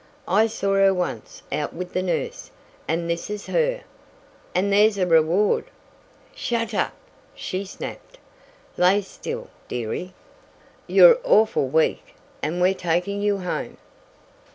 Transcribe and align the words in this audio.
I 0.27 0.47
saw 0.47 0.73
her 0.77 0.95
once 0.95 1.43
out 1.51 1.75
with 1.75 1.93
the 1.93 2.01
nurse, 2.01 2.49
and 2.87 3.07
this 3.07 3.29
is 3.29 3.45
her!" 3.45 3.81
"And 4.55 4.73
there's 4.73 4.97
a 4.97 5.05
reward" 5.05 5.65
"Shet 6.35 6.73
up!" 6.73 6.95
she 7.35 7.65
snapped. 7.65 8.17
"Lay 8.77 9.03
still, 9.03 9.49
dearie. 9.67 10.15
You're 10.87 11.19
awful 11.23 11.67
weak 11.67 12.15
and 12.41 12.59
we're 12.59 12.73
taking 12.73 13.21
you 13.21 13.37
home." 13.41 13.77